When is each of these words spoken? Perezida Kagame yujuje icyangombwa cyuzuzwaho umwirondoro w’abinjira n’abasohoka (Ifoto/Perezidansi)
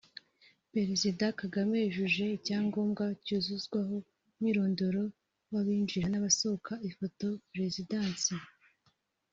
Perezida 0.73 1.25
Kagame 1.39 1.77
yujuje 1.83 2.25
icyangombwa 2.37 3.05
cyuzuzwaho 3.25 3.95
umwirondoro 4.31 5.03
w’abinjira 5.51 6.07
n’abasohoka 6.09 6.73
(Ifoto/Perezidansi) 6.89 8.33